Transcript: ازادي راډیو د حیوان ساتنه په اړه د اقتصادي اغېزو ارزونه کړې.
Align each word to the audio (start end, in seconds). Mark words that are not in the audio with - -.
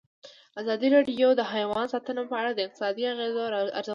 ازادي 0.61 0.87
راډیو 0.95 1.29
د 1.35 1.41
حیوان 1.53 1.85
ساتنه 1.93 2.21
په 2.31 2.35
اړه 2.41 2.51
د 2.53 2.59
اقتصادي 2.65 3.03
اغېزو 3.13 3.41
ارزونه 3.47 3.79
کړې. 3.83 3.89